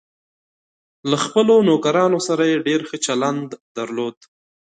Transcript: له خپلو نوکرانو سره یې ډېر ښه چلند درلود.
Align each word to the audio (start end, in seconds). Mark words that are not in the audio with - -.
له 1.09 1.17
خپلو 1.23 1.55
نوکرانو 1.67 2.19
سره 2.27 2.43
یې 2.51 2.57
ډېر 2.67 2.81
ښه 2.89 2.97
چلند 3.05 3.49
درلود. 3.77 4.17